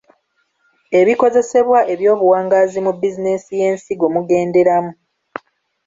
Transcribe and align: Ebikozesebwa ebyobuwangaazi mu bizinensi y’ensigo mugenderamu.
Ebikozesebwa 0.99 1.79
ebyobuwangaazi 1.93 2.79
mu 2.85 2.91
bizinensi 3.01 3.51
y’ensigo 3.61 4.05
mugenderamu. 4.15 4.91